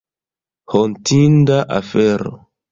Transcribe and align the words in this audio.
Hontinda 0.73 1.59
afero. 1.79 2.35